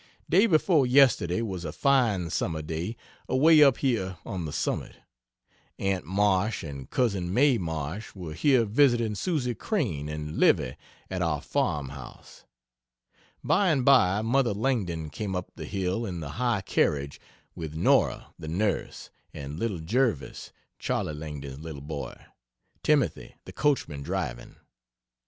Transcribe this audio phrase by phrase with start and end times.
[0.27, 2.95] Day before yesterday was a fine summer day
[3.29, 4.95] away up here on the summit.
[5.77, 10.75] Aunt Marsh and Cousin May Marsh were here visiting Susie Crane and Livy
[11.11, 12.45] at our farmhouse.
[13.43, 17.21] By and by mother Langdon came up the hill in the "high carriage"
[17.53, 22.19] with Nora the nurse and little Jervis (Charley Langdon's little boy)
[22.81, 24.55] Timothy the coachman driving.